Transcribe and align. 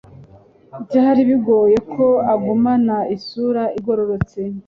Byari 0.85 1.21
bigoye 1.29 1.77
ko 1.93 2.05
agumana 2.33 2.97
isura 3.15 3.63
igororotse. 3.77 4.39